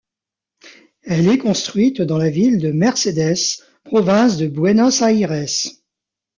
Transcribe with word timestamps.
Elle 1.03 1.27
est 1.27 1.37
construite 1.37 2.01
dans 2.01 2.17
la 2.17 2.31
ville 2.31 2.57
de 2.57 2.71
Mercedes, 2.71 3.63
province 3.83 4.37
de 4.37 4.47
Buenos 4.47 5.03
Aires. 5.03 5.45